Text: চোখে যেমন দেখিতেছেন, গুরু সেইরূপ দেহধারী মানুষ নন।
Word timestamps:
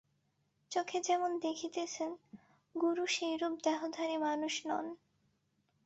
চোখে 0.71 0.99
যেমন 1.01 1.31
দেখিতেছেন, 1.39 2.11
গুরু 2.75 3.03
সেইরূপ 3.07 3.53
দেহধারী 3.63 4.17
মানুষ 4.17 4.53
নন। 4.65 4.85